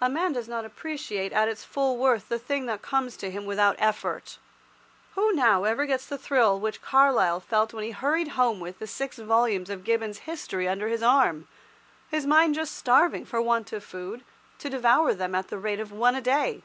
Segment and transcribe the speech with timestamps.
[0.00, 3.46] A man does not appreciate at its full worth the thing that comes to him
[3.46, 4.38] without effort.
[5.14, 8.88] Who now ever gets the thrill which Carlyle felt when he hurried home with the
[8.88, 11.46] six volumes of Gibbon's "History" under his arm,
[12.10, 14.24] his mind just starving for want of food,
[14.58, 16.64] to devour them at the rate of one a day?